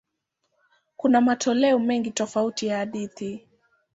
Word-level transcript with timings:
Kuna 0.97 1.21
matoleo 1.21 1.79
mengi 1.79 2.11
tofauti 2.11 2.67
ya 2.67 2.77
hadithi. 2.77 3.47